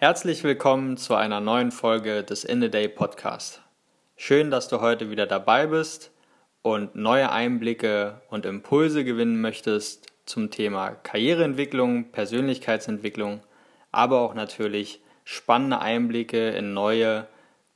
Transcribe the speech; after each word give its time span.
Herzlich 0.00 0.44
willkommen 0.44 0.96
zu 0.96 1.16
einer 1.16 1.40
neuen 1.40 1.72
Folge 1.72 2.22
des 2.22 2.44
In 2.44 2.60
the 2.60 2.70
Day 2.70 2.86
Podcast. 2.86 3.62
Schön, 4.14 4.48
dass 4.48 4.68
du 4.68 4.80
heute 4.80 5.10
wieder 5.10 5.26
dabei 5.26 5.66
bist 5.66 6.12
und 6.62 6.94
neue 6.94 7.32
Einblicke 7.32 8.22
und 8.30 8.46
Impulse 8.46 9.02
gewinnen 9.02 9.40
möchtest 9.40 10.06
zum 10.24 10.52
Thema 10.52 10.90
Karriereentwicklung, 10.90 12.12
Persönlichkeitsentwicklung, 12.12 13.40
aber 13.90 14.20
auch 14.20 14.34
natürlich 14.34 15.00
spannende 15.24 15.80
Einblicke 15.80 16.50
in 16.50 16.72
neue 16.74 17.26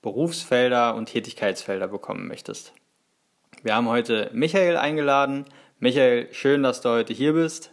Berufsfelder 0.00 0.94
und 0.94 1.06
Tätigkeitsfelder 1.06 1.88
bekommen 1.88 2.28
möchtest. 2.28 2.72
Wir 3.64 3.74
haben 3.74 3.88
heute 3.88 4.30
Michael 4.32 4.76
eingeladen. 4.76 5.44
Michael, 5.80 6.32
schön, 6.32 6.62
dass 6.62 6.82
du 6.82 6.90
heute 6.90 7.14
hier 7.14 7.32
bist. 7.32 7.72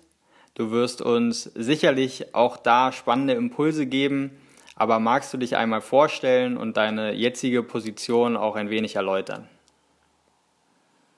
Du 0.60 0.72
wirst 0.72 1.02
uns 1.02 1.44
sicherlich 1.56 2.36
auch 2.36 2.58
da 2.58 2.92
spannende 2.92 3.34
Impulse 3.34 3.86
geben, 3.86 4.38
aber 4.76 5.00
magst 5.00 5.34
du 5.34 5.38
dich 5.38 5.56
einmal 5.56 5.80
vorstellen 5.80 6.58
und 6.58 6.76
deine 6.76 7.14
jetzige 7.14 7.64
Position 7.64 8.36
auch 8.36 8.58
ein 8.58 8.70
wenig 8.70 8.98
erläutern? 8.98 9.48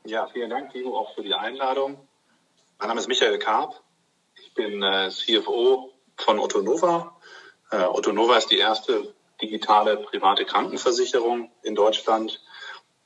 Ja, 0.05 0.27
vielen 0.27 0.51
Dank, 0.51 0.71
Timo, 0.71 0.95
auch 0.95 1.15
für 1.15 1.23
die 1.23 1.33
Einladung. 1.33 1.97
Mein 2.77 2.89
Name 2.89 2.99
ist 2.99 3.07
Michael 3.07 3.39
Karp. 3.39 3.81
Ich 4.35 4.53
bin 4.53 4.83
äh, 4.83 5.09
CFO 5.09 5.89
von 6.17 6.37
Otto 6.37 6.61
Nova. 6.61 7.17
Äh, 7.71 7.77
Otto 7.77 8.11
Nova 8.11 8.37
ist 8.37 8.51
die 8.51 8.59
erste 8.59 9.11
digitale 9.41 9.97
private 9.97 10.45
Krankenversicherung 10.45 11.49
in 11.63 11.73
Deutschland. 11.73 12.43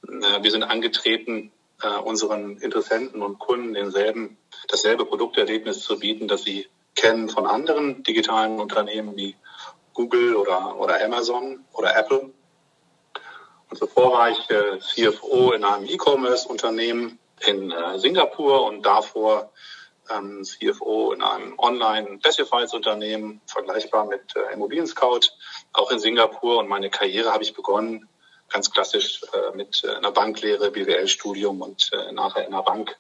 Äh, 0.04 0.44
wir 0.44 0.52
sind 0.52 0.64
angetreten, 0.64 1.54
äh, 1.82 1.98
unseren 1.98 2.58
Interessenten 2.58 3.22
und 3.22 3.40
Kunden 3.40 3.74
denselben, 3.74 4.38
dasselbe 4.68 5.06
Produkterlebnis 5.06 5.82
zu 5.82 6.00
bieten, 6.00 6.28
das 6.28 6.44
sie 6.44 6.68
kennen 6.96 7.30
von 7.30 7.46
anderen 7.46 8.04
digitalen 8.04 8.60
Unternehmen 8.60 9.16
wie 9.16 9.36
Google 9.94 10.36
oder, 10.36 10.80
oder 10.80 11.04
Amazon 11.04 11.66
oder 11.74 11.96
Apple. 11.96 12.32
Und 13.70 13.78
zuvor 13.78 14.14
war 14.14 14.30
ich 14.30 14.50
äh, 14.50 14.80
CFO 14.80 15.52
in 15.52 15.64
einem 15.64 15.86
E-Commerce-Unternehmen 15.86 17.20
in 17.46 17.72
äh, 17.72 18.00
Singapur 18.00 18.66
und 18.66 18.86
davor 18.86 19.52
ähm, 20.10 20.44
CFO 20.44 21.14
in 21.14 21.22
einem 21.22 21.58
Online-Classifieds-Unternehmen, 21.58 23.42
vergleichbar 23.48 24.06
mit 24.06 24.36
äh, 24.36 24.54
Immobilien 24.54 24.88
Scout, 24.88 25.32
auch 25.74 25.92
in 25.92 26.00
Singapur. 26.00 26.60
Und 26.60 26.68
meine 26.68 26.90
Karriere 26.90 27.34
habe 27.34 27.44
ich 27.44 27.54
begonnen 27.54 28.08
ganz 28.50 28.72
klassisch 28.72 29.22
äh, 29.34 29.56
mit 29.56 29.84
äh, 29.84 29.96
einer 29.96 30.12
Banklehre, 30.12 30.72
BWL-Studium 30.72 31.62
und 31.62 31.90
äh, 31.94 32.12
nachher 32.12 32.46
in 32.46 32.54
einer 32.54 32.64
Bank 32.64 32.96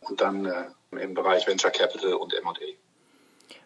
und 0.00 0.20
dann 0.20 0.46
äh, 0.46 0.64
im 0.98 1.14
Bereich 1.14 1.46
Venture 1.46 1.70
Capital 1.70 2.14
und 2.14 2.34
M&A. 2.34 2.52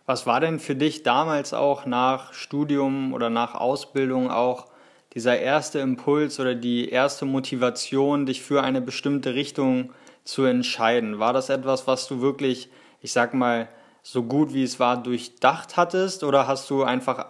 Was 0.06 0.26
war 0.26 0.40
denn 0.40 0.60
für 0.60 0.76
dich 0.76 1.02
damals 1.02 1.54
auch 1.54 1.86
nach 1.86 2.34
Studium 2.34 3.14
oder 3.14 3.30
nach 3.30 3.54
Ausbildung 3.54 4.30
auch 4.30 4.66
dieser 5.14 5.38
erste 5.38 5.78
Impuls 5.78 6.38
oder 6.40 6.54
die 6.54 6.90
erste 6.90 7.24
Motivation, 7.24 8.26
dich 8.26 8.42
für 8.42 8.62
eine 8.62 8.82
bestimmte 8.82 9.34
Richtung 9.34 9.94
zu 10.24 10.44
entscheiden? 10.44 11.18
War 11.20 11.32
das 11.32 11.48
etwas, 11.48 11.86
was 11.86 12.06
du 12.06 12.20
wirklich, 12.20 12.68
ich 13.00 13.12
sag 13.12 13.32
mal, 13.32 13.68
so 14.02 14.22
gut 14.24 14.52
wie 14.52 14.62
es 14.62 14.78
war, 14.78 15.02
durchdacht 15.02 15.78
hattest 15.78 16.24
oder 16.24 16.46
hast 16.46 16.68
du 16.68 16.82
einfach 16.82 17.26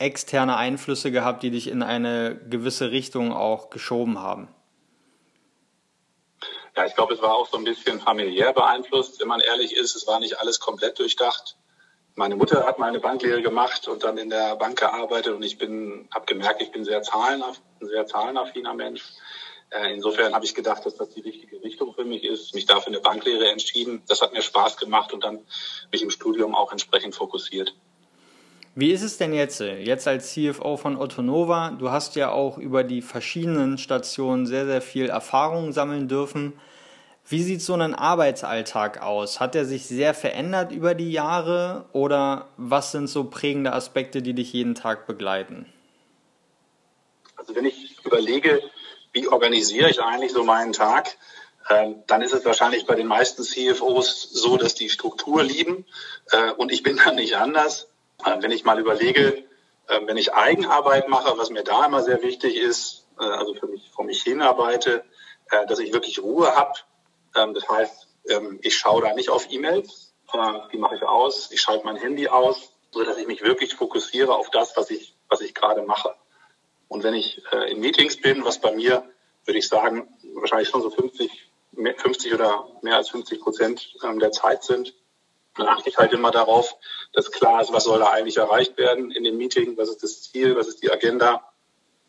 externe 0.00 0.56
Einflüsse 0.56 1.12
gehabt, 1.12 1.42
die 1.42 1.50
dich 1.50 1.68
in 1.68 1.82
eine 1.82 2.40
gewisse 2.48 2.90
Richtung 2.90 3.32
auch 3.32 3.70
geschoben 3.70 4.18
haben? 4.18 4.48
Ja, 6.76 6.86
ich 6.86 6.94
glaube, 6.94 7.14
es 7.14 7.20
war 7.20 7.34
auch 7.34 7.48
so 7.48 7.58
ein 7.58 7.64
bisschen 7.64 8.00
familiär 8.00 8.52
beeinflusst. 8.52 9.20
Wenn 9.20 9.28
man 9.28 9.40
ehrlich 9.40 9.76
ist, 9.76 9.96
es 9.96 10.06
war 10.06 10.20
nicht 10.20 10.38
alles 10.38 10.60
komplett 10.60 10.98
durchdacht. 10.98 11.56
Meine 12.14 12.36
Mutter 12.36 12.66
hat 12.66 12.78
meine 12.78 13.00
Banklehre 13.00 13.42
gemacht 13.42 13.88
und 13.88 14.04
dann 14.04 14.18
in 14.18 14.30
der 14.30 14.56
Bank 14.56 14.78
gearbeitet 14.78 15.34
und 15.34 15.42
ich 15.42 15.58
bin, 15.58 16.08
habe 16.12 16.26
gemerkt, 16.26 16.60
ich 16.60 16.72
bin 16.72 16.84
sehr 16.84 17.02
zahlenaff, 17.02 17.60
ein 17.80 17.88
sehr 17.88 18.06
zahlenaffiner 18.06 18.74
Mensch. 18.74 19.02
Äh, 19.70 19.94
insofern 19.94 20.34
habe 20.34 20.44
ich 20.44 20.54
gedacht, 20.54 20.84
dass 20.84 20.96
das 20.96 21.10
die 21.10 21.20
richtige 21.20 21.62
Richtung 21.62 21.94
für 21.94 22.04
mich 22.04 22.24
ist. 22.24 22.54
Mich 22.54 22.66
dafür 22.66 22.88
eine 22.88 23.00
Banklehre 23.00 23.50
entschieden. 23.50 24.02
Das 24.08 24.20
hat 24.20 24.32
mir 24.32 24.42
Spaß 24.42 24.76
gemacht 24.76 25.12
und 25.12 25.22
dann 25.22 25.46
mich 25.92 26.02
im 26.02 26.10
Studium 26.10 26.54
auch 26.54 26.72
entsprechend 26.72 27.14
fokussiert. 27.14 27.74
Wie 28.76 28.92
ist 28.92 29.02
es 29.02 29.18
denn 29.18 29.32
jetzt, 29.32 29.60
jetzt 29.60 30.06
als 30.06 30.32
CFO 30.32 30.76
von 30.76 30.96
Ottonova? 30.96 31.70
Du 31.72 31.90
hast 31.90 32.14
ja 32.14 32.30
auch 32.30 32.56
über 32.56 32.84
die 32.84 33.02
verschiedenen 33.02 33.78
Stationen 33.78 34.46
sehr, 34.46 34.64
sehr 34.64 34.80
viel 34.80 35.08
Erfahrung 35.08 35.72
sammeln 35.72 36.06
dürfen. 36.06 36.52
Wie 37.26 37.42
sieht 37.42 37.62
so 37.62 37.74
ein 37.74 37.94
Arbeitsalltag 37.94 39.02
aus? 39.02 39.40
Hat 39.40 39.54
er 39.54 39.64
sich 39.64 39.86
sehr 39.86 40.14
verändert 40.14 40.70
über 40.70 40.94
die 40.94 41.10
Jahre 41.10 41.86
oder 41.92 42.48
was 42.56 42.92
sind 42.92 43.08
so 43.08 43.24
prägende 43.24 43.72
Aspekte, 43.72 44.22
die 44.22 44.34
dich 44.34 44.52
jeden 44.52 44.76
Tag 44.76 45.06
begleiten? 45.06 45.66
Also 47.36 47.54
wenn 47.56 47.64
ich 47.64 47.96
überlege, 48.04 48.62
wie 49.12 49.26
organisiere 49.26 49.90
ich 49.90 50.00
eigentlich 50.00 50.32
so 50.32 50.44
meinen 50.44 50.72
Tag, 50.72 51.16
äh, 51.68 51.94
dann 52.06 52.22
ist 52.22 52.32
es 52.32 52.44
wahrscheinlich 52.44 52.86
bei 52.86 52.94
den 52.94 53.08
meisten 53.08 53.42
CFOs 53.42 54.30
so, 54.30 54.56
dass 54.56 54.74
die 54.74 54.88
Struktur 54.88 55.42
lieben 55.42 55.86
äh, 56.30 56.52
und 56.52 56.70
ich 56.70 56.82
bin 56.84 56.96
dann 56.96 57.16
nicht 57.16 57.36
anders. 57.36 57.89
Äh, 58.24 58.42
wenn 58.42 58.50
ich 58.50 58.64
mal 58.64 58.78
überlege, 58.78 59.44
äh, 59.88 60.00
wenn 60.06 60.16
ich 60.16 60.34
Eigenarbeit 60.34 61.08
mache, 61.08 61.36
was 61.38 61.50
mir 61.50 61.64
da 61.64 61.86
immer 61.86 62.02
sehr 62.02 62.22
wichtig 62.22 62.56
ist, 62.56 63.06
äh, 63.18 63.24
also 63.24 63.54
für 63.54 63.66
mich 63.66 63.90
vor 63.90 64.04
mich 64.04 64.22
hinarbeite, 64.22 65.04
dass 65.66 65.80
ich 65.80 65.92
wirklich 65.92 66.22
Ruhe 66.22 66.54
habe. 66.54 66.74
Ähm, 67.34 67.54
das 67.54 67.68
heißt, 67.68 68.06
ähm, 68.28 68.60
ich 68.62 68.78
schaue 68.78 69.02
da 69.02 69.12
nicht 69.14 69.30
auf 69.30 69.50
E-Mails, 69.50 70.14
die 70.72 70.78
mache 70.78 70.94
ich 70.94 71.02
aus, 71.02 71.50
ich 71.50 71.60
schalte 71.60 71.84
mein 71.84 71.96
Handy 71.96 72.28
aus, 72.28 72.72
so 72.92 73.02
dass 73.02 73.16
ich 73.16 73.26
mich 73.26 73.42
wirklich 73.42 73.74
fokussiere 73.74 74.32
auf 74.32 74.48
das, 74.50 74.76
was 74.76 74.90
ich, 74.90 75.16
was 75.28 75.40
ich 75.40 75.54
gerade 75.54 75.82
mache. 75.82 76.14
Und 76.86 77.02
wenn 77.02 77.14
ich 77.14 77.42
in 77.66 77.80
Meetings 77.80 78.20
bin, 78.20 78.44
was 78.44 78.60
bei 78.60 78.70
mir, 78.70 79.02
würde 79.44 79.58
ich 79.58 79.66
sagen, 79.66 80.16
wahrscheinlich 80.34 80.68
schon 80.68 80.82
so 80.82 80.90
50, 80.90 81.50
50 81.96 82.34
oder 82.34 82.68
mehr 82.82 82.96
als 82.96 83.10
50 83.10 83.40
Prozent 83.40 83.94
ähm, 84.04 84.18
der 84.18 84.32
Zeit 84.32 84.62
sind, 84.62 84.94
dann 85.60 85.68
achte 85.68 85.88
ich 85.88 85.98
halt 85.98 86.12
immer 86.12 86.30
darauf, 86.30 86.76
dass 87.12 87.30
klar 87.30 87.60
ist, 87.60 87.72
was 87.72 87.84
soll 87.84 87.98
da 87.98 88.10
eigentlich 88.10 88.36
erreicht 88.36 88.76
werden 88.78 89.10
in 89.10 89.24
dem 89.24 89.36
Meeting, 89.36 89.76
was 89.76 89.88
ist 89.88 90.02
das 90.02 90.22
Ziel, 90.22 90.56
was 90.56 90.68
ist 90.68 90.82
die 90.82 90.90
Agenda, 90.90 91.42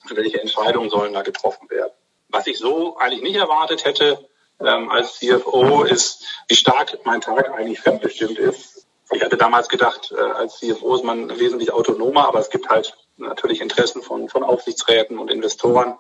welche 0.10 0.42
Entscheidungen 0.42 0.90
sollen 0.90 1.14
da 1.14 1.22
getroffen 1.22 1.70
werden. 1.70 1.92
Was 2.30 2.48
ich 2.48 2.58
so 2.58 2.98
eigentlich 2.98 3.22
nicht 3.22 3.36
erwartet 3.36 3.86
hätte 3.86 4.28
ähm, 4.60 4.90
als 4.90 5.20
CFO 5.20 5.84
ist, 5.84 6.26
wie 6.48 6.56
stark 6.56 6.98
mein 7.04 7.22
Tag 7.22 7.52
eigentlich 7.52 7.80
fremdbestimmt 7.80 8.38
ist. 8.38 8.88
Ich 9.12 9.22
hatte 9.22 9.38
damals 9.38 9.68
gedacht, 9.68 10.14
äh, 10.16 10.22
als 10.22 10.60
CFO 10.60 10.96
ist 10.96 11.04
man 11.04 11.38
wesentlich 11.40 11.74
autonomer, 11.74 12.28
aber 12.28 12.40
es 12.40 12.50
gibt 12.50 12.70
halt 12.70 12.96
natürlich 13.18 13.62
Interessen 13.62 14.02
von, 14.02 14.30
von 14.30 14.44
Aufsichtsräten 14.44 15.20
und 15.20 15.30
Investoren, 15.30 15.98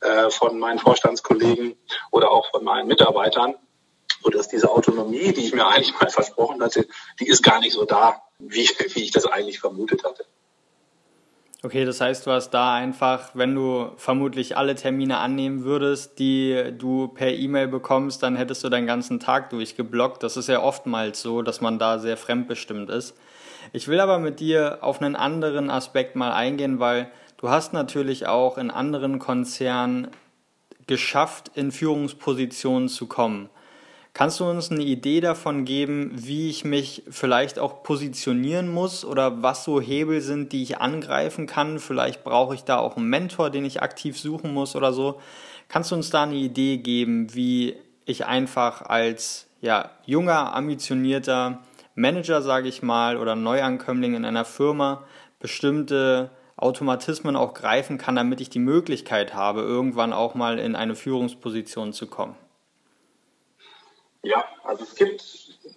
äh, 0.00 0.30
von 0.30 0.58
meinen 0.58 0.78
Vorstandskollegen 0.78 1.76
oder 2.10 2.30
auch 2.30 2.50
von 2.50 2.64
meinen 2.64 2.88
Mitarbeitern 2.88 3.54
dass 4.30 4.48
diese 4.48 4.70
Autonomie, 4.70 5.32
die 5.32 5.46
ich 5.46 5.54
mir 5.54 5.66
eigentlich 5.66 5.92
mal 6.00 6.10
versprochen 6.10 6.62
hatte, 6.62 6.86
die 7.20 7.26
ist 7.26 7.42
gar 7.42 7.60
nicht 7.60 7.72
so 7.72 7.84
da, 7.84 8.22
wie, 8.38 8.68
wie 8.94 9.02
ich 9.02 9.10
das 9.10 9.26
eigentlich 9.26 9.60
vermutet 9.60 10.04
hatte. 10.04 10.24
Okay, 11.64 11.84
das 11.84 12.00
heißt, 12.00 12.24
du 12.24 12.30
hast 12.30 12.50
da 12.50 12.74
einfach, 12.74 13.30
wenn 13.34 13.52
du 13.52 13.90
vermutlich 13.96 14.56
alle 14.56 14.76
Termine 14.76 15.18
annehmen 15.18 15.64
würdest, 15.64 16.20
die 16.20 16.72
du 16.78 17.08
per 17.08 17.32
E-Mail 17.32 17.66
bekommst, 17.66 18.22
dann 18.22 18.36
hättest 18.36 18.62
du 18.62 18.68
deinen 18.68 18.86
ganzen 18.86 19.18
Tag 19.18 19.50
durchgeblockt. 19.50 20.22
Das 20.22 20.36
ist 20.36 20.48
ja 20.48 20.62
oftmals 20.62 21.20
so, 21.20 21.42
dass 21.42 21.60
man 21.60 21.80
da 21.80 21.98
sehr 21.98 22.16
fremdbestimmt 22.16 22.90
ist. 22.90 23.16
Ich 23.72 23.88
will 23.88 23.98
aber 23.98 24.20
mit 24.20 24.38
dir 24.38 24.78
auf 24.82 25.02
einen 25.02 25.16
anderen 25.16 25.68
Aspekt 25.68 26.14
mal 26.14 26.32
eingehen, 26.32 26.78
weil 26.78 27.10
du 27.38 27.48
hast 27.48 27.72
natürlich 27.72 28.28
auch 28.28 28.56
in 28.56 28.70
anderen 28.70 29.18
Konzernen 29.18 30.12
geschafft, 30.86 31.50
in 31.54 31.72
Führungspositionen 31.72 32.88
zu 32.88 33.06
kommen. 33.06 33.50
Kannst 34.14 34.40
du 34.40 34.44
uns 34.44 34.70
eine 34.70 34.82
Idee 34.82 35.20
davon 35.20 35.64
geben, 35.64 36.10
wie 36.14 36.50
ich 36.50 36.64
mich 36.64 37.04
vielleicht 37.08 37.58
auch 37.58 37.82
positionieren 37.82 38.68
muss 38.68 39.04
oder 39.04 39.42
was 39.42 39.64
so 39.64 39.80
Hebel 39.80 40.20
sind, 40.20 40.52
die 40.52 40.62
ich 40.62 40.78
angreifen 40.78 41.46
kann? 41.46 41.78
Vielleicht 41.78 42.24
brauche 42.24 42.54
ich 42.54 42.64
da 42.64 42.78
auch 42.78 42.96
einen 42.96 43.08
Mentor, 43.08 43.50
den 43.50 43.64
ich 43.64 43.82
aktiv 43.82 44.18
suchen 44.18 44.52
muss 44.52 44.74
oder 44.74 44.92
so. 44.92 45.20
Kannst 45.68 45.90
du 45.90 45.94
uns 45.94 46.10
da 46.10 46.24
eine 46.24 46.34
Idee 46.34 46.78
geben, 46.78 47.34
wie 47.34 47.76
ich 48.06 48.26
einfach 48.26 48.82
als 48.82 49.46
ja, 49.60 49.90
junger, 50.04 50.54
ambitionierter 50.54 51.60
Manager, 51.94 52.42
sage 52.42 52.68
ich 52.68 52.82
mal, 52.82 53.16
oder 53.16 53.36
Neuankömmling 53.36 54.14
in 54.14 54.24
einer 54.24 54.44
Firma 54.44 55.04
bestimmte 55.40 56.30
Automatismen 56.56 57.36
auch 57.36 57.54
greifen 57.54 57.98
kann, 57.98 58.16
damit 58.16 58.40
ich 58.40 58.50
die 58.50 58.58
Möglichkeit 58.58 59.34
habe, 59.34 59.60
irgendwann 59.60 60.12
auch 60.12 60.34
mal 60.34 60.58
in 60.58 60.74
eine 60.74 60.94
Führungsposition 60.94 61.92
zu 61.92 62.06
kommen? 62.06 62.34
Ja, 64.28 64.44
also 64.62 64.84
es 64.84 64.94
gibt 64.94 65.24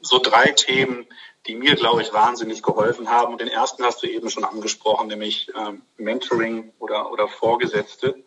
so 0.01 0.19
drei 0.19 0.51
Themen, 0.51 1.07
die 1.48 1.56
mir, 1.56 1.75
glaube 1.75 2.01
ich, 2.01 2.12
wahnsinnig 2.12 2.62
geholfen 2.62 3.09
haben. 3.09 3.31
Und 3.31 3.39
den 3.39 3.48
ersten 3.48 3.81
hast 3.86 4.03
du 4.03 4.07
eben 4.07 4.30
schon 4.30 4.44
angesprochen, 4.44 5.07
nämlich 5.07 5.50
ähm, 5.56 5.83
Mentoring 5.95 6.74
oder, 6.77 7.13
oder 7.13 7.30
Vorgesetzte. 7.30 8.21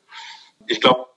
Ich 0.67 0.81
glaube, 0.81 1.11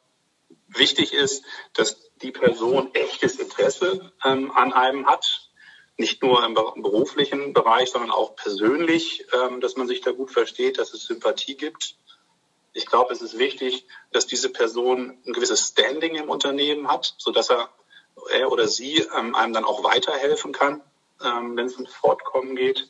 wichtig 0.67 1.13
ist, 1.13 1.45
dass 1.71 2.11
die 2.21 2.33
Person 2.33 2.93
echtes 2.93 3.39
Interesse 3.39 4.11
ähm, 4.25 4.51
an 4.51 4.73
einem 4.73 5.07
hat. 5.07 5.51
Nicht 5.95 6.21
nur 6.21 6.43
im 6.43 6.53
beruflichen 6.53 7.53
Bereich, 7.53 7.89
sondern 7.89 8.11
auch 8.11 8.35
persönlich, 8.35 9.25
ähm, 9.31 9.61
dass 9.61 9.77
man 9.77 9.87
sich 9.87 10.01
da 10.01 10.11
gut 10.11 10.31
versteht, 10.31 10.79
dass 10.79 10.93
es 10.93 11.05
Sympathie 11.05 11.55
gibt. 11.55 11.95
Ich 12.73 12.85
glaube, 12.85 13.13
es 13.13 13.21
ist 13.21 13.39
wichtig, 13.39 13.87
dass 14.11 14.27
diese 14.27 14.49
Person 14.49 15.17
ein 15.25 15.31
gewisses 15.31 15.69
Standing 15.69 16.15
im 16.15 16.29
Unternehmen 16.29 16.89
hat, 16.89 17.15
so 17.17 17.31
dass 17.31 17.49
er, 17.49 17.69
er 18.29 18.51
oder 18.51 18.67
sie 18.67 19.05
ähm, 19.17 19.35
einem 19.35 19.53
dann 19.53 19.65
auch 19.65 19.83
weiterhelfen 19.83 20.51
kann, 20.51 20.81
ähm, 21.23 21.55
wenn 21.55 21.65
es 21.65 21.75
ums 21.75 21.93
Fortkommen 21.93 22.55
geht. 22.55 22.89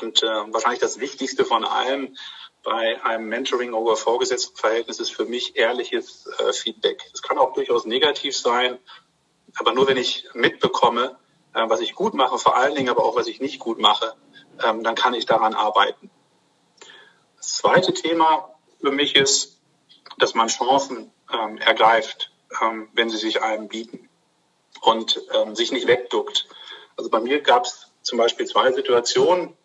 Und 0.00 0.22
äh, 0.22 0.26
wahrscheinlich 0.26 0.80
das 0.80 0.98
Wichtigste 0.98 1.44
von 1.44 1.64
allem 1.64 2.16
bei 2.62 3.02
einem 3.04 3.28
Mentoring 3.28 3.74
oder 3.74 3.96
Vorgesetztenverhältnis 3.96 4.98
ist 4.98 5.10
für 5.10 5.26
mich 5.26 5.56
ehrliches 5.56 6.26
äh, 6.38 6.52
Feedback. 6.52 7.02
Es 7.12 7.22
kann 7.22 7.38
auch 7.38 7.52
durchaus 7.52 7.84
negativ 7.84 8.36
sein, 8.36 8.78
aber 9.56 9.74
nur 9.74 9.86
wenn 9.86 9.98
ich 9.98 10.26
mitbekomme, 10.32 11.16
äh, 11.52 11.68
was 11.68 11.80
ich 11.80 11.94
gut 11.94 12.14
mache, 12.14 12.38
vor 12.38 12.56
allen 12.56 12.74
Dingen 12.74 12.88
aber 12.88 13.04
auch 13.04 13.16
was 13.16 13.26
ich 13.26 13.40
nicht 13.40 13.60
gut 13.60 13.78
mache, 13.78 14.14
ähm, 14.64 14.82
dann 14.82 14.94
kann 14.94 15.14
ich 15.14 15.26
daran 15.26 15.54
arbeiten. 15.54 16.10
Das 17.36 17.56
zweite 17.58 17.92
Thema 17.92 18.54
für 18.80 18.90
mich 18.90 19.14
ist, 19.14 19.60
dass 20.18 20.34
man 20.34 20.48
Chancen 20.48 21.12
ähm, 21.32 21.58
ergreift, 21.58 22.32
ähm, 22.62 22.88
wenn 22.94 23.10
sie 23.10 23.18
sich 23.18 23.42
einem 23.42 23.68
bieten 23.68 24.08
und 24.82 25.20
ähm, 25.34 25.54
sich 25.54 25.72
nicht 25.72 25.86
wegduckt. 25.86 26.46
Also 26.96 27.10
bei 27.10 27.20
mir 27.20 27.40
gab 27.40 27.64
es 27.64 27.92
zum 28.02 28.18
Beispiel 28.18 28.46
zwei 28.46 28.72
Situationen 28.72 29.56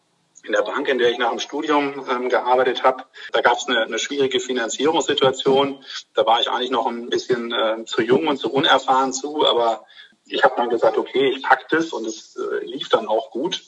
in 0.43 0.53
der 0.53 0.61
Bank, 0.61 0.87
in 0.87 0.97
der 0.97 1.11
ich 1.11 1.17
nach 1.17 1.29
dem 1.29 1.39
Studium 1.39 2.05
ähm, 2.09 2.29
gearbeitet 2.29 2.83
habe. 2.83 3.03
Da 3.33 3.41
gab 3.41 3.57
es 3.57 3.67
eine, 3.67 3.81
eine, 3.81 3.99
schwierige 3.99 4.39
Finanzierungssituation. 4.39 5.83
Da 6.13 6.25
war 6.25 6.39
ich 6.39 6.49
eigentlich 6.49 6.71
noch 6.71 6.87
ein 6.87 7.09
bisschen 7.09 7.51
äh, 7.51 7.83
zu 7.85 8.01
jung 8.01 8.27
und 8.27 8.37
zu 8.37 8.51
unerfahren 8.51 9.11
zu, 9.11 9.45
aber 9.45 9.85
ich 10.25 10.43
habe 10.43 10.55
dann 10.55 10.69
gesagt, 10.69 10.97
okay, 10.97 11.29
ich 11.35 11.43
pack 11.43 11.67
das 11.69 11.91
und 11.91 12.05
es 12.05 12.37
äh, 12.37 12.65
lief 12.65 12.89
dann 12.89 13.07
auch 13.07 13.31
gut. 13.31 13.63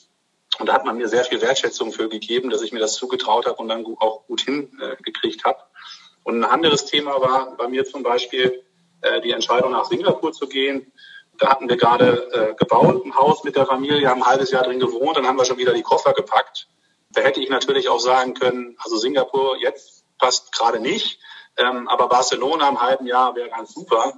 Und 0.58 0.68
da 0.68 0.74
hat 0.74 0.84
man 0.84 0.96
mir 0.96 1.08
sehr 1.08 1.24
viel 1.24 1.40
Wertschätzung 1.40 1.92
für 1.92 2.08
gegeben, 2.08 2.50
dass 2.50 2.62
ich 2.62 2.72
mir 2.72 2.80
das 2.80 2.94
zugetraut 2.94 3.46
habe 3.46 3.56
und 3.56 3.68
dann 3.68 3.84
auch 3.98 4.26
gut 4.26 4.42
hingekriegt 4.42 5.40
äh, 5.40 5.44
habe. 5.44 5.62
Und 6.24 6.38
ein 6.38 6.44
anderes 6.44 6.84
Thema 6.84 7.20
war 7.20 7.56
bei 7.56 7.68
mir 7.68 7.84
zum 7.84 8.02
Beispiel 8.02 8.62
äh, 9.00 9.20
die 9.22 9.32
Entscheidung, 9.32 9.72
nach 9.72 9.86
Singapur 9.86 10.32
zu 10.32 10.48
gehen. 10.48 10.92
Da 11.42 11.48
hatten 11.48 11.68
wir 11.68 11.76
gerade 11.76 12.30
äh, 12.32 12.54
gebaut, 12.54 13.04
ein 13.04 13.16
Haus 13.16 13.42
mit 13.42 13.56
der 13.56 13.66
Familie, 13.66 14.08
haben 14.08 14.22
ein 14.22 14.28
halbes 14.28 14.52
Jahr 14.52 14.62
drin 14.62 14.78
gewohnt, 14.78 15.16
dann 15.16 15.26
haben 15.26 15.36
wir 15.36 15.44
schon 15.44 15.58
wieder 15.58 15.74
die 15.74 15.82
Koffer 15.82 16.12
gepackt. 16.12 16.68
Da 17.10 17.22
hätte 17.22 17.40
ich 17.40 17.48
natürlich 17.48 17.88
auch 17.88 17.98
sagen 17.98 18.34
können, 18.34 18.76
also 18.78 18.96
Singapur 18.96 19.56
jetzt 19.58 20.04
passt 20.18 20.52
gerade 20.52 20.78
nicht, 20.78 21.18
ähm, 21.56 21.88
aber 21.88 22.06
Barcelona 22.06 22.68
im 22.68 22.80
halben 22.80 23.08
Jahr 23.08 23.34
wäre 23.34 23.48
ganz 23.48 23.74
super. 23.74 24.12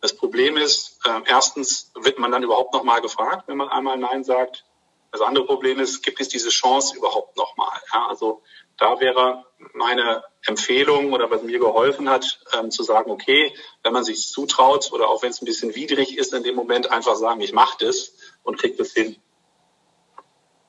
Das 0.00 0.16
Problem 0.16 0.56
ist, 0.56 0.98
äh, 1.04 1.20
erstens 1.26 1.92
wird 1.94 2.18
man 2.18 2.32
dann 2.32 2.42
überhaupt 2.42 2.74
noch 2.74 2.82
mal 2.82 3.00
gefragt, 3.00 3.44
wenn 3.46 3.58
man 3.58 3.68
einmal 3.68 3.96
Nein 3.96 4.24
sagt. 4.24 4.64
Das 5.12 5.20
andere 5.20 5.46
Problem 5.46 5.78
ist, 5.78 6.02
gibt 6.02 6.20
es 6.20 6.26
diese 6.26 6.48
Chance 6.48 6.96
überhaupt 6.96 7.36
noch 7.36 7.56
mal? 7.56 7.78
Ja, 7.94 8.08
also 8.08 8.42
da 8.76 8.98
wäre 8.98 9.44
meine 9.72 10.24
Empfehlung 10.46 11.12
oder 11.12 11.30
was 11.30 11.42
mir 11.42 11.58
geholfen 11.58 12.08
hat, 12.08 12.40
ähm, 12.56 12.70
zu 12.70 12.82
sagen, 12.82 13.10
okay, 13.10 13.52
wenn 13.82 13.92
man 13.92 14.04
sich 14.04 14.28
zutraut 14.28 14.92
oder 14.92 15.08
auch 15.08 15.22
wenn 15.22 15.30
es 15.30 15.42
ein 15.42 15.46
bisschen 15.46 15.74
widrig 15.74 16.16
ist, 16.16 16.32
in 16.32 16.42
dem 16.42 16.54
Moment 16.54 16.90
einfach 16.90 17.16
sagen, 17.16 17.40
ich 17.40 17.52
mache 17.52 17.84
das 17.84 18.12
und 18.42 18.58
kriege 18.58 18.76
das 18.76 18.92
hin. 18.92 19.16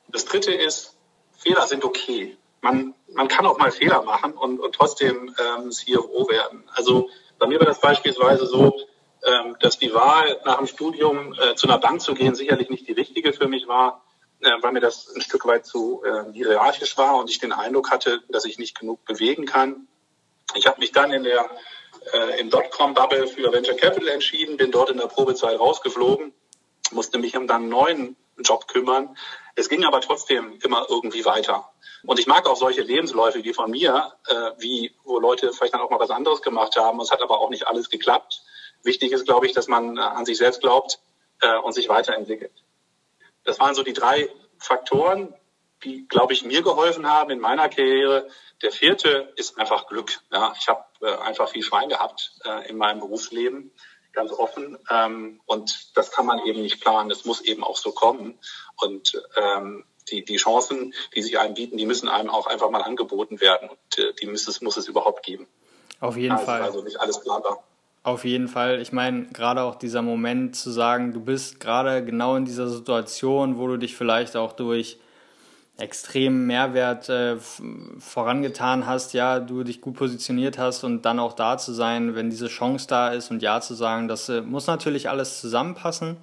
Das 0.07 0.25
Dritte 0.25 0.53
ist, 0.53 0.97
Fehler 1.37 1.67
sind 1.67 1.83
okay. 1.83 2.37
Man, 2.61 2.95
man 3.13 3.27
kann 3.27 3.45
auch 3.45 3.57
mal 3.57 3.71
Fehler 3.71 4.01
machen 4.01 4.33
und, 4.33 4.59
und 4.59 4.73
trotzdem 4.73 5.35
ähm, 5.37 5.71
CFO 5.71 6.27
werden. 6.29 6.63
Also 6.73 7.09
bei 7.37 7.47
mir 7.47 7.59
war 7.59 7.67
das 7.67 7.79
beispielsweise 7.79 8.47
so, 8.47 8.73
ähm, 9.23 9.55
dass 9.59 9.77
die 9.77 9.93
Wahl 9.93 10.39
nach 10.45 10.57
dem 10.57 10.67
Studium 10.67 11.33
äh, 11.33 11.55
zu 11.55 11.67
einer 11.67 11.77
Bank 11.77 12.01
zu 12.01 12.13
gehen 12.13 12.35
sicherlich 12.35 12.69
nicht 12.69 12.87
die 12.87 12.93
richtige 12.93 13.33
für 13.33 13.47
mich 13.47 13.67
war 13.67 14.03
äh, 14.41 14.51
weil 14.61 14.71
mir 14.71 14.79
das 14.79 15.13
ein 15.15 15.21
Stück 15.21 15.45
weit 15.45 15.65
zu 15.65 16.03
äh, 16.03 16.31
hierarchisch 16.33 16.97
war 16.97 17.17
und 17.17 17.29
ich 17.29 17.39
den 17.39 17.51
Eindruck 17.51 17.91
hatte, 17.91 18.21
dass 18.29 18.45
ich 18.45 18.59
nicht 18.59 18.79
genug 18.79 19.03
bewegen 19.05 19.45
kann. 19.45 19.87
Ich 20.55 20.67
habe 20.67 20.79
mich 20.79 20.91
dann 20.91 21.11
in 21.11 21.23
der 21.23 21.49
äh, 22.13 22.39
im 22.39 22.49
Dotcom-Bubble 22.49 23.27
für 23.27 23.51
Venture 23.51 23.75
Capital 23.75 24.09
entschieden, 24.09 24.57
bin 24.57 24.71
dort 24.71 24.89
in 24.89 24.97
der 24.97 25.07
Probezeit 25.07 25.59
rausgeflogen, 25.59 26.33
musste 26.91 27.17
mich 27.17 27.35
um 27.35 27.47
dann 27.47 27.63
einen 27.63 27.69
neuen 27.69 28.15
Job 28.37 28.67
kümmern. 28.67 29.17
Es 29.55 29.69
ging 29.69 29.83
aber 29.83 30.01
trotzdem 30.01 30.59
immer 30.63 30.85
irgendwie 30.89 31.25
weiter. 31.25 31.69
Und 32.05 32.19
ich 32.19 32.27
mag 32.27 32.47
auch 32.47 32.55
solche 32.55 32.81
Lebensläufe 32.81 33.43
wie 33.43 33.53
von 33.53 33.71
mir, 33.71 34.13
äh, 34.27 34.51
wie 34.59 34.95
wo 35.03 35.19
Leute 35.19 35.51
vielleicht 35.51 35.73
dann 35.73 35.81
auch 35.81 35.89
mal 35.89 35.99
was 35.99 36.11
anderes 36.11 36.41
gemacht 36.41 36.77
haben. 36.77 36.99
Es 37.01 37.11
hat 37.11 37.21
aber 37.21 37.39
auch 37.39 37.49
nicht 37.49 37.67
alles 37.67 37.89
geklappt. 37.89 38.43
Wichtig 38.83 39.11
ist, 39.11 39.25
glaube 39.25 39.47
ich, 39.47 39.53
dass 39.53 39.67
man 39.67 39.97
äh, 39.97 40.01
an 40.01 40.25
sich 40.25 40.37
selbst 40.37 40.61
glaubt 40.61 40.99
äh, 41.41 41.57
und 41.57 41.73
sich 41.73 41.89
weiterentwickelt. 41.89 42.53
Das 43.47 43.59
waren 43.61 43.73
so 43.73 43.81
die 43.81 43.93
drei 43.93 44.29
Faktoren, 44.59 45.33
die, 45.85 46.05
glaube 46.07 46.33
ich, 46.33 46.43
mir 46.43 46.61
geholfen 46.61 47.07
haben 47.07 47.31
in 47.31 47.39
meiner 47.39 47.69
Karriere. 47.69 48.27
Der 48.61 48.71
vierte 48.71 49.31
ist 49.37 49.57
einfach 49.57 49.87
Glück. 49.87 50.19
Ja, 50.31 50.53
ich 50.59 50.67
habe 50.67 50.83
äh, 51.01 51.15
einfach 51.19 51.49
viel 51.49 51.63
Schwein 51.63 51.87
gehabt 51.87 52.33
äh, 52.43 52.67
in 52.69 52.75
meinem 52.75 52.99
Berufsleben, 52.99 53.71
ganz 54.11 54.33
offen. 54.33 54.77
Ähm, 54.91 55.39
und 55.45 55.95
das 55.95 56.11
kann 56.11 56.25
man 56.25 56.45
eben 56.45 56.61
nicht 56.61 56.81
planen. 56.81 57.07
Das 57.07 57.23
muss 57.23 57.39
eben 57.39 57.63
auch 57.63 57.77
so 57.77 57.93
kommen. 57.93 58.37
Und 58.75 59.13
ähm, 59.37 59.85
die, 60.11 60.25
die 60.25 60.35
Chancen, 60.35 60.93
die 61.15 61.21
sich 61.21 61.39
einem 61.39 61.53
bieten, 61.53 61.77
die 61.77 61.85
müssen 61.85 62.09
einem 62.09 62.29
auch 62.29 62.47
einfach 62.47 62.69
mal 62.69 62.81
angeboten 62.81 63.39
werden. 63.39 63.69
Und 63.69 63.97
äh, 63.97 64.13
die 64.13 64.27
muss 64.27 64.45
es, 64.49 64.59
muss 64.59 64.75
es 64.75 64.89
überhaupt 64.89 65.23
geben. 65.25 65.47
Auf 66.01 66.17
jeden 66.17 66.33
also, 66.33 66.45
Fall. 66.45 66.63
Also 66.63 66.81
nicht 66.81 66.99
alles 66.99 67.21
planbar. 67.21 67.63
Auf 68.03 68.23
jeden 68.23 68.47
Fall. 68.47 68.79
Ich 68.81 68.93
meine, 68.93 69.25
gerade 69.27 69.63
auch 69.63 69.75
dieser 69.75 70.01
Moment 70.01 70.55
zu 70.55 70.71
sagen, 70.71 71.13
du 71.13 71.19
bist 71.19 71.59
gerade 71.59 72.05
genau 72.05 72.35
in 72.35 72.45
dieser 72.45 72.69
Situation, 72.69 73.57
wo 73.57 73.67
du 73.67 73.77
dich 73.77 73.95
vielleicht 73.95 74.37
auch 74.37 74.53
durch 74.53 74.97
extremen 75.77 76.47
Mehrwert 76.47 77.09
äh, 77.09 77.35
vorangetan 77.99 78.87
hast, 78.87 79.13
ja, 79.13 79.39
du 79.39 79.63
dich 79.63 79.81
gut 79.81 79.95
positioniert 79.95 80.57
hast 80.57 80.83
und 80.83 81.03
dann 81.03 81.19
auch 81.19 81.33
da 81.33 81.57
zu 81.57 81.71
sein, 81.71 82.15
wenn 82.15 82.29
diese 82.29 82.47
Chance 82.47 82.87
da 82.87 83.09
ist 83.09 83.29
und 83.29 83.43
ja 83.43 83.61
zu 83.61 83.75
sagen, 83.75 84.07
das 84.07 84.27
äh, 84.29 84.41
muss 84.41 84.67
natürlich 84.67 85.09
alles 85.09 85.39
zusammenpassen. 85.39 86.17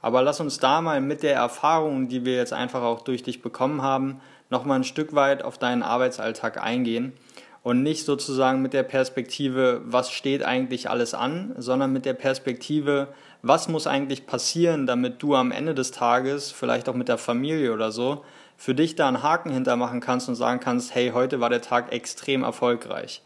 Aber 0.00 0.22
lass 0.22 0.40
uns 0.40 0.58
da 0.58 0.80
mal 0.80 1.00
mit 1.00 1.22
der 1.22 1.34
Erfahrung, 1.34 2.08
die 2.08 2.24
wir 2.24 2.36
jetzt 2.36 2.52
einfach 2.52 2.82
auch 2.82 3.02
durch 3.02 3.22
dich 3.22 3.42
bekommen 3.42 3.82
haben, 3.82 4.20
nochmal 4.48 4.78
ein 4.78 4.84
Stück 4.84 5.14
weit 5.14 5.42
auf 5.42 5.58
deinen 5.58 5.82
Arbeitsalltag 5.82 6.62
eingehen 6.62 7.12
und 7.62 7.82
nicht 7.82 8.04
sozusagen 8.04 8.62
mit 8.62 8.72
der 8.72 8.82
Perspektive, 8.82 9.80
was 9.84 10.10
steht 10.10 10.44
eigentlich 10.44 10.88
alles 10.90 11.14
an, 11.14 11.54
sondern 11.58 11.92
mit 11.92 12.04
der 12.04 12.14
Perspektive, 12.14 13.08
was 13.42 13.68
muss 13.68 13.86
eigentlich 13.86 14.26
passieren, 14.26 14.86
damit 14.86 15.22
du 15.22 15.34
am 15.34 15.52
Ende 15.52 15.74
des 15.74 15.90
Tages, 15.90 16.50
vielleicht 16.50 16.88
auch 16.88 16.94
mit 16.94 17.08
der 17.08 17.18
Familie 17.18 17.72
oder 17.72 17.92
so, 17.92 18.24
für 18.56 18.74
dich 18.74 18.96
da 18.96 19.08
einen 19.08 19.22
Haken 19.22 19.50
hintermachen 19.50 20.00
kannst 20.00 20.28
und 20.28 20.34
sagen 20.34 20.60
kannst, 20.60 20.94
hey, 20.94 21.10
heute 21.14 21.40
war 21.40 21.50
der 21.50 21.62
Tag 21.62 21.92
extrem 21.92 22.42
erfolgreich. 22.42 23.22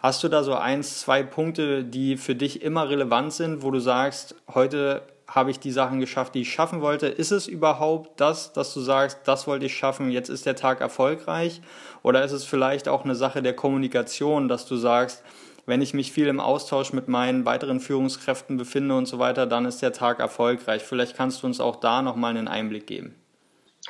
Hast 0.00 0.22
du 0.22 0.28
da 0.28 0.42
so 0.42 0.54
eins, 0.54 1.00
zwei 1.00 1.22
Punkte, 1.22 1.82
die 1.82 2.18
für 2.18 2.34
dich 2.34 2.60
immer 2.60 2.90
relevant 2.90 3.32
sind, 3.32 3.62
wo 3.62 3.70
du 3.70 3.80
sagst, 3.80 4.34
heute 4.52 5.00
habe 5.26 5.50
ich 5.50 5.58
die 5.58 5.70
Sachen 5.70 6.00
geschafft, 6.00 6.34
die 6.34 6.42
ich 6.42 6.52
schaffen 6.52 6.80
wollte? 6.80 7.06
Ist 7.06 7.32
es 7.32 7.46
überhaupt 7.46 8.20
das, 8.20 8.52
dass 8.52 8.74
du 8.74 8.80
sagst, 8.80 9.20
das 9.24 9.46
wollte 9.46 9.66
ich 9.66 9.76
schaffen, 9.76 10.10
jetzt 10.10 10.28
ist 10.28 10.46
der 10.46 10.56
Tag 10.56 10.80
erfolgreich? 10.80 11.60
Oder 12.02 12.24
ist 12.24 12.32
es 12.32 12.44
vielleicht 12.44 12.88
auch 12.88 13.04
eine 13.04 13.14
Sache 13.14 13.42
der 13.42 13.56
Kommunikation, 13.56 14.48
dass 14.48 14.66
du 14.66 14.76
sagst, 14.76 15.22
wenn 15.66 15.80
ich 15.80 15.94
mich 15.94 16.12
viel 16.12 16.26
im 16.26 16.40
Austausch 16.40 16.92
mit 16.92 17.08
meinen 17.08 17.46
weiteren 17.46 17.80
Führungskräften 17.80 18.56
befinde 18.56 18.94
und 18.94 19.06
so 19.06 19.18
weiter, 19.18 19.46
dann 19.46 19.64
ist 19.64 19.80
der 19.80 19.92
Tag 19.92 20.20
erfolgreich. 20.20 20.82
Vielleicht 20.82 21.16
kannst 21.16 21.42
du 21.42 21.46
uns 21.46 21.60
auch 21.60 21.76
da 21.76 22.02
nochmal 22.02 22.30
einen 22.30 22.48
Einblick 22.48 22.86
geben. 22.86 23.14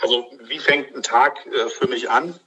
Also 0.00 0.26
wie 0.44 0.58
fängt 0.58 0.94
ein 0.94 1.02
Tag 1.02 1.44
äh, 1.46 1.68
für 1.68 1.88
mich 1.88 2.10
an? 2.10 2.38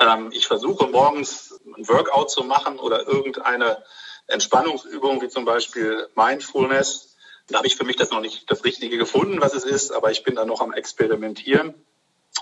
Ähm, 0.00 0.30
ich 0.32 0.46
versuche 0.46 0.86
morgens 0.86 1.60
ein 1.76 1.86
Workout 1.88 2.30
zu 2.30 2.44
machen 2.44 2.78
oder 2.78 3.06
irgendeine 3.06 3.82
Entspannungsübung, 4.26 5.20
wie 5.22 5.28
zum 5.28 5.44
Beispiel 5.44 6.08
Mindfulness. 6.14 7.13
Da 7.48 7.58
habe 7.58 7.66
ich 7.66 7.76
für 7.76 7.84
mich 7.84 7.96
das 7.96 8.10
noch 8.10 8.20
nicht 8.20 8.50
das 8.50 8.64
Richtige 8.64 8.96
gefunden, 8.96 9.40
was 9.40 9.54
es 9.54 9.64
ist, 9.64 9.92
aber 9.92 10.10
ich 10.10 10.22
bin 10.22 10.34
da 10.34 10.44
noch 10.44 10.60
am 10.60 10.72
Experimentieren. 10.72 11.74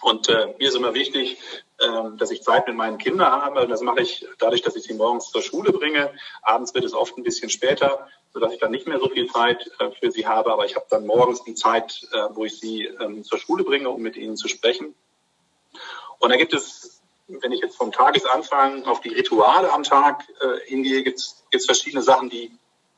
Und 0.00 0.28
äh, 0.28 0.54
mir 0.59 0.68
ist 0.68 0.75
immer 0.75 0.94
wichtig, 0.94 1.38
äh, 1.78 2.16
dass 2.16 2.30
ich 2.30 2.42
Zeit 2.42 2.66
mit 2.66 2.76
meinen 2.76 2.99
Kindern 2.99 3.30
habe. 3.30 3.66
Das 3.66 3.82
mache 3.82 4.00
ich 4.00 4.26
dadurch, 4.38 4.62
dass 4.62 4.75
ich 4.76 4.85
sie 4.85 4.94
morgens 4.94 5.30
zur 5.30 5.42
Schule 5.42 5.73
bringe. 5.73 6.14
Abends 6.40 6.75
wird 6.75 6.85
es 6.85 6.94
oft 6.94 7.16
ein 7.18 7.25
bisschen 7.25 7.50
später, 7.50 8.09
sodass 8.32 8.52
ich 8.52 8.59
dann 8.59 8.71
nicht 8.71 8.87
mehr 8.87 8.99
so 8.99 9.09
viel 9.09 9.30
Zeit 9.30 9.71
äh, 9.78 9.90
für 9.90 10.11
sie 10.11 10.26
habe. 10.26 10.52
Aber 10.52 10.64
ich 10.64 10.76
habe 10.76 10.87
dann 10.88 11.06
morgens 11.06 11.44
die 11.44 11.54
Zeit, 11.54 12.09
äh, 12.12 12.28
wo 12.30 12.44
ich 12.44 12.59
sie 12.59 12.85
ähm, 12.85 13.23
zur 13.23 13.38
Schule 13.38 13.64
bringe, 13.64 13.90
um 13.90 14.00
mit 14.00 14.16
ihnen 14.16 14.37
zu 14.37 14.49
sprechen. 14.49 14.94
Und 16.18 16.30
da 16.30 16.37
gibt 16.37 16.54
es 16.54 17.02
wenn 17.40 17.52
ich 17.52 17.61
jetzt 17.61 17.76
vom 17.76 17.92
Tagesanfang 17.92 18.85
auf 18.85 19.00
die 19.00 19.11
Rituale 19.11 19.73
am 19.73 19.85
Tag 19.85 20.25
äh, 20.40 20.66
hingehe, 20.66 21.02
gibt 21.02 21.18
es 21.18 21.66
verschiedene 21.66 22.02
Sachen, 22.02 22.28
die 22.28 22.50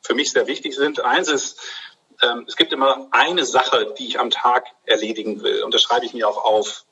für 0.03 0.15
mich 0.15 0.33
sehr 0.33 0.47
wichtig 0.47 0.75
sind. 0.75 1.01
Eins 1.01 1.29
ist, 1.29 1.61
ähm, 2.23 2.45
es 2.47 2.57
gibt 2.57 2.73
immer 2.73 3.09
eine 3.11 3.45
Sache, 3.45 3.95
die 3.99 4.07
ich 4.07 4.21
am 4.21 4.31
Tag 4.31 4.67
erledigen 4.85 5.43
will. 5.43 5.63
Und 5.63 5.75
das 5.75 5.83
schreibe 5.83 6.07
ich 6.07 6.15
mir 6.15 6.29
auch 6.29 6.45
auf. 6.45 6.85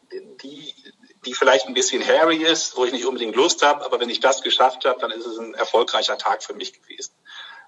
Die, 0.43 0.75
die 1.25 1.35
vielleicht 1.35 1.67
ein 1.67 1.75
bisschen 1.75 2.05
hairy 2.05 2.43
ist, 2.43 2.77
wo 2.77 2.85
ich 2.85 2.93
nicht 2.93 3.07
unbedingt 3.07 3.35
Lust 3.35 3.63
habe, 3.63 3.85
aber 3.85 4.01
wenn 4.01 4.11
ich 4.11 4.21
das 4.21 4.43
geschafft 4.43 4.85
habe, 4.85 5.01
dann 5.01 5.11
ist 5.11 5.25
es 5.25 5.39
ein 5.39 5.55
erfolgreicher 5.55 6.19
Tag 6.19 6.43
für 6.43 6.53
mich 6.53 6.73
gewesen. 6.75 7.15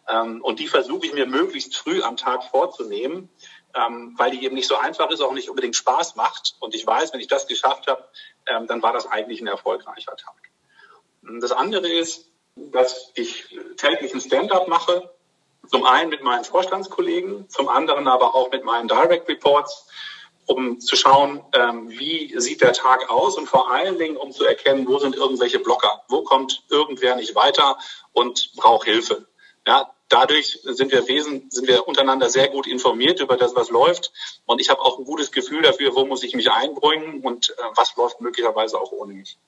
Ähm, 0.08 0.42
und 0.42 0.58
die 0.58 0.68
versuche 0.68 1.06
ich 1.06 1.14
mir 1.14 1.26
möglichst 1.26 1.76
früh 1.76 2.02
am 2.02 2.16
Tag 2.16 2.44
vorzunehmen, 2.44 3.30
ähm, 3.74 4.14
weil 4.16 4.30
die 4.32 4.44
eben 4.44 4.54
nicht 4.54 4.68
so 4.68 4.76
einfach 4.76 5.10
ist, 5.10 5.20
auch 5.20 5.32
nicht 5.32 5.48
unbedingt 5.48 5.76
Spaß 5.76 6.16
macht. 6.16 6.56
Und 6.60 6.74
ich 6.74 6.86
weiß, 6.86 7.12
wenn 7.12 7.20
ich 7.20 7.28
das 7.28 7.46
geschafft 7.46 7.86
habe, 7.86 8.04
ähm, 8.46 8.66
dann 8.66 8.82
war 8.82 8.92
das 8.92 9.06
eigentlich 9.06 9.40
ein 9.40 9.46
erfolgreicher 9.46 10.16
Tag. 10.16 10.50
Das 11.40 11.52
andere 11.52 11.88
ist, 11.88 12.28
dass 12.56 13.10
ich 13.14 13.46
täglich 13.76 14.12
ein 14.12 14.20
Stand-up 14.20 14.68
mache. 14.68 15.10
Zum 15.68 15.84
einen 15.84 16.10
mit 16.10 16.22
meinen 16.22 16.44
Vorstandskollegen, 16.44 17.48
zum 17.48 17.68
anderen 17.68 18.08
aber 18.08 18.34
auch 18.34 18.50
mit 18.50 18.64
meinen 18.64 18.88
Direct 18.88 19.28
Reports, 19.28 19.86
um 20.46 20.80
zu 20.80 20.96
schauen, 20.96 21.42
ähm, 21.54 21.88
wie 21.88 22.34
sieht 22.38 22.60
der 22.60 22.72
Tag 22.72 23.10
aus 23.10 23.36
und 23.36 23.46
vor 23.46 23.70
allen 23.70 23.98
Dingen, 23.98 24.16
um 24.16 24.32
zu 24.32 24.44
erkennen, 24.44 24.86
wo 24.86 24.98
sind 24.98 25.16
irgendwelche 25.16 25.58
Blocker, 25.58 26.02
wo 26.08 26.22
kommt 26.22 26.64
irgendwer 26.68 27.16
nicht 27.16 27.34
weiter 27.34 27.78
und 28.12 28.52
braucht 28.56 28.84
Hilfe. 28.84 29.26
Ja, 29.66 29.94
dadurch 30.08 30.60
sind 30.62 30.92
wir 30.92 31.08
Wesen, 31.08 31.50
sind 31.50 31.66
wir 31.66 31.88
untereinander 31.88 32.28
sehr 32.28 32.48
gut 32.48 32.66
informiert 32.66 33.20
über 33.20 33.36
das, 33.36 33.56
was 33.56 33.70
läuft. 33.70 34.12
Und 34.44 34.60
ich 34.60 34.68
habe 34.68 34.80
auch 34.80 34.98
ein 34.98 35.04
gutes 35.04 35.32
Gefühl 35.32 35.62
dafür, 35.62 35.94
wo 35.94 36.04
muss 36.04 36.22
ich 36.22 36.34
mich 36.34 36.50
einbringen 36.50 37.22
und 37.22 37.50
äh, 37.50 37.62
was 37.74 37.96
läuft 37.96 38.20
möglicherweise 38.20 38.78
auch 38.78 38.92
ohne 38.92 39.14
mich. 39.14 39.38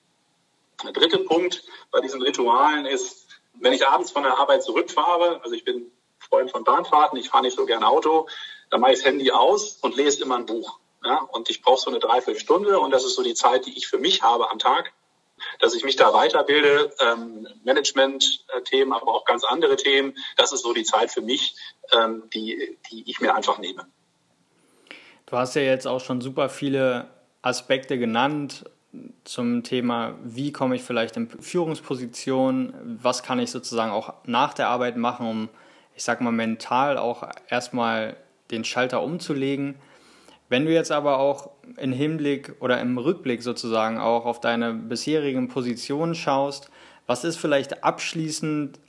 Der 0.83 0.91
dritte 0.91 1.19
Punkt 1.19 1.63
bei 1.91 2.01
diesen 2.01 2.21
Ritualen 2.21 2.85
ist, 2.85 3.27
wenn 3.53 3.73
ich 3.73 3.87
abends 3.87 4.11
von 4.11 4.23
der 4.23 4.37
Arbeit 4.37 4.63
zurückfahre, 4.63 5.41
also 5.43 5.55
ich 5.55 5.63
bin 5.63 5.91
Freund 6.29 6.51
von 6.51 6.63
Bahnfahrten, 6.63 7.17
ich 7.17 7.29
fahre 7.29 7.43
nicht 7.43 7.55
so 7.55 7.65
gerne 7.65 7.87
Auto, 7.87 8.27
dann 8.69 8.81
mache 8.81 8.93
ich 8.93 8.99
das 8.99 9.07
Handy 9.07 9.31
aus 9.31 9.79
und 9.81 9.95
lese 9.95 10.23
immer 10.23 10.37
ein 10.37 10.45
Buch. 10.45 10.79
Ja, 11.03 11.19
und 11.31 11.49
ich 11.49 11.61
brauche 11.61 11.79
so 11.79 11.89
eine 11.89 11.99
Dreiviertelstunde 11.99 12.79
und 12.79 12.91
das 12.91 13.05
ist 13.05 13.15
so 13.15 13.23
die 13.23 13.35
Zeit, 13.35 13.65
die 13.65 13.77
ich 13.77 13.87
für 13.87 13.97
mich 13.97 14.23
habe 14.23 14.49
am 14.49 14.59
Tag 14.59 14.93
dass 15.59 15.75
ich 15.75 15.83
mich 15.83 15.95
da 15.95 16.13
weiterbilde, 16.13 16.91
ähm, 16.99 17.47
Management-Themen, 17.63 18.93
aber 18.93 19.13
auch 19.13 19.25
ganz 19.25 19.43
andere 19.43 19.75
Themen. 19.75 20.15
Das 20.35 20.51
ist 20.51 20.63
so 20.63 20.73
die 20.73 20.83
Zeit 20.83 21.11
für 21.11 21.21
mich, 21.21 21.55
ähm, 21.93 22.23
die, 22.33 22.77
die 22.89 23.09
ich 23.09 23.19
mir 23.19 23.35
einfach 23.35 23.57
nehme. 23.59 23.85
Du 25.25 25.37
hast 25.37 25.55
ja 25.55 25.61
jetzt 25.61 25.87
auch 25.87 25.99
schon 25.99 26.21
super 26.21 26.49
viele 26.49 27.07
Aspekte 27.41 27.97
genannt 27.97 28.65
zum 29.25 29.63
Thema, 29.63 30.15
wie 30.23 30.51
komme 30.51 30.75
ich 30.75 30.83
vielleicht 30.83 31.17
in 31.17 31.29
Führungsposition, 31.29 32.73
was 33.01 33.21
kann 33.21 33.39
ich 33.39 33.51
sozusagen 33.51 33.91
auch 33.91 34.13
nach 34.25 34.53
der 34.53 34.69
Arbeit 34.69 34.97
machen, 34.97 35.27
um, 35.27 35.49
ich 35.97 36.03
sag 36.03 36.21
mal, 36.21 36.31
mental 36.31 36.97
auch 36.97 37.27
erstmal 37.49 38.15
den 38.51 38.63
Schalter 38.63 39.01
umzulegen. 39.01 39.75
Wenn 40.47 40.65
du 40.65 40.71
jetzt 40.71 40.91
aber 40.91 41.17
auch 41.17 41.49
im 41.75 41.91
Hinblick 41.91 42.55
oder 42.59 42.79
im 42.79 42.97
Rückblick 42.99 43.41
sozusagen 43.41 43.97
auch 43.97 44.25
auf 44.25 44.39
deine 44.39 44.73
bisherigen 44.73 45.49
Positionen 45.49 46.13
schaust, 46.13 46.69
was 47.07 47.23
ist 47.23 47.37
vielleicht 47.37 47.83
abschließend 47.83 48.79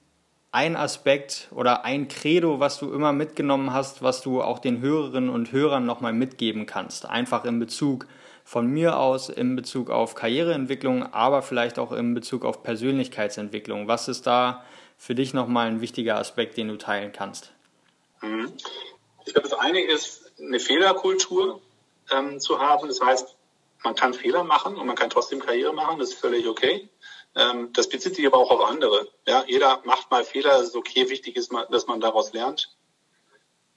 ein 0.52 0.76
Aspekt 0.76 1.48
oder 1.50 1.84
ein 1.84 2.08
Credo, 2.08 2.60
was 2.60 2.78
du 2.78 2.92
immer 2.92 3.12
mitgenommen 3.12 3.72
hast, 3.72 4.02
was 4.02 4.20
du 4.20 4.42
auch 4.42 4.58
den 4.58 4.80
Hörerinnen 4.80 5.30
und 5.30 5.52
Hörern 5.52 5.86
nochmal 5.86 6.12
mitgeben 6.12 6.66
kannst? 6.66 7.06
Einfach 7.06 7.44
in 7.46 7.58
Bezug 7.58 8.06
von 8.44 8.66
mir 8.66 8.98
aus, 8.98 9.30
in 9.30 9.56
Bezug 9.56 9.90
auf 9.90 10.14
Karriereentwicklung, 10.14 11.12
aber 11.12 11.40
vielleicht 11.40 11.78
auch 11.78 11.92
in 11.92 12.14
Bezug 12.14 12.44
auf 12.44 12.62
Persönlichkeitsentwicklung. 12.62 13.88
Was 13.88 14.08
ist 14.08 14.26
da 14.26 14.62
für 14.98 15.14
dich 15.14 15.32
nochmal 15.32 15.68
ein 15.68 15.80
wichtiger 15.80 16.18
Aspekt, 16.18 16.56
den 16.56 16.68
du 16.68 16.76
teilen 16.76 17.12
kannst? 17.12 17.52
Mhm. 18.20 18.52
Ich 19.24 19.32
glaube, 19.32 19.48
das 19.48 19.58
eine 19.58 19.80
ist, 19.80 20.32
eine 20.38 20.60
Fehlerkultur 20.60 21.62
ähm, 22.10 22.40
zu 22.40 22.58
haben. 22.58 22.88
Das 22.88 23.00
heißt, 23.00 23.36
man 23.84 23.94
kann 23.94 24.12
Fehler 24.12 24.44
machen 24.44 24.76
und 24.76 24.86
man 24.86 24.96
kann 24.96 25.08
trotzdem 25.08 25.40
Karriere 25.40 25.72
machen, 25.72 25.98
das 25.98 26.10
ist 26.10 26.18
völlig 26.18 26.46
okay. 26.46 26.88
Ähm, 27.36 27.72
das 27.72 27.88
bezieht 27.88 28.16
sich 28.16 28.26
aber 28.26 28.38
auch 28.38 28.50
auf 28.50 28.68
andere. 28.68 29.08
Ja, 29.26 29.44
jeder 29.46 29.80
macht 29.84 30.10
mal 30.10 30.24
Fehler, 30.24 30.58
das 30.58 30.68
ist 30.68 30.76
okay. 30.76 31.08
Wichtig 31.08 31.36
ist, 31.36 31.52
dass 31.70 31.86
man 31.86 32.00
daraus 32.00 32.32
lernt. 32.32 32.76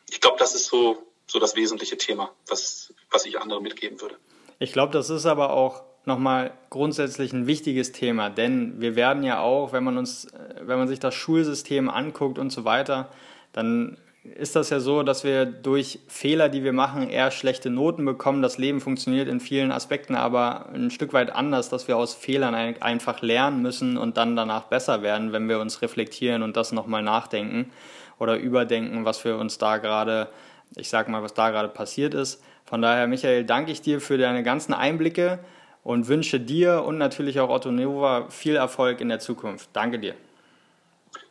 Ich 0.09 0.19
glaube, 0.19 0.37
das 0.39 0.55
ist 0.55 0.65
so, 0.65 0.97
so 1.27 1.39
das 1.39 1.55
wesentliche 1.55 1.97
Thema, 1.97 2.31
was, 2.47 2.93
was 3.11 3.25
ich 3.25 3.39
anderen 3.39 3.63
mitgeben 3.63 4.01
würde. 4.01 4.17
Ich 4.57 4.73
glaube, 4.73 4.93
das 4.93 5.09
ist 5.09 5.25
aber 5.25 5.51
auch 5.51 5.83
nochmal 6.05 6.51
grundsätzlich 6.70 7.34
ein 7.34 7.48
wichtiges 7.48 7.91
Thema, 7.91 8.29
denn 8.29 8.81
wir 8.81 8.96
werden 8.96 9.24
ja 9.24 9.39
auch, 9.39 9.74
wenn 9.74 9.84
man 9.84 9.98
uns, 9.98 10.27
wenn 10.62 10.77
man 10.77 10.88
sich 10.88 11.00
das 11.00 11.13
Schulsystem 11.13 11.89
anguckt 11.89 12.39
und 12.39 12.51
so 12.51 12.65
weiter, 12.65 13.10
dann 13.53 13.98
ist 14.24 14.55
das 14.55 14.70
ja 14.70 14.79
so, 14.79 15.01
dass 15.01 15.24
wir 15.24 15.46
durch 15.46 16.00
Fehler, 16.08 16.48
die 16.48 16.63
wir 16.63 16.74
machen, 16.74 17.10
eher 17.10 17.31
schlechte 17.31 17.72
Noten 17.72 18.05
bekommen. 18.05 18.43
Das 18.43 18.60
Leben 18.60 18.79
funktioniert 18.79 19.27
in 19.27 19.39
vielen 19.39 19.72
Aspekten 19.72 20.15
aber 20.15 20.70
ein 20.74 20.91
Stück 20.91 21.13
weit 21.13 21.31
anders, 21.31 21.70
dass 21.70 21.88
wir 21.88 21.98
aus 21.98 22.13
Fehlern 22.13 22.53
einfach 22.53 23.22
lernen 23.24 23.63
müssen 23.63 23.98
und 23.98 24.17
dann 24.17 24.36
danach 24.36 24.65
besser 24.65 25.01
werden, 25.01 25.34
wenn 25.34 25.50
wir 25.50 25.60
uns 25.60 25.81
reflektieren 25.81 26.43
und 26.43 26.55
das 26.55 26.72
nochmal 26.72 27.01
nachdenken 27.01 27.72
oder 28.20 28.38
überdenken, 28.38 29.05
was 29.05 29.25
wir 29.25 29.38
uns 29.38 29.58
da 29.58 29.77
gerade, 29.77 30.29
ich 30.75 30.89
sag 30.89 31.10
mal, 31.10 31.24
was 31.24 31.34
da 31.34 31.50
gerade 31.50 31.70
passiert 31.70 32.13
ist. 32.13 32.43
Von 32.65 32.84
daher, 32.84 33.08
Michael, 33.08 33.43
danke 33.43 33.72
ich 33.72 33.81
dir 33.81 34.00
für 34.00 34.20
deine 34.20 34.43
ganzen 34.43 34.74
Einblicke 34.74 35.39
und 35.83 36.07
wünsche 36.07 36.39
dir 36.39 36.83
und 36.83 36.97
natürlich 36.97 37.39
auch 37.39 37.50
Otto 37.50 37.71
Nova 37.71 38.29
viel 38.29 38.55
Erfolg 38.55 39.01
in 39.01 39.09
der 39.09 39.19
Zukunft. 39.19 39.69
Danke 39.73 40.00
dir. 40.00 40.15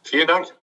Vielen 0.03 0.27
Dank. 0.27 0.53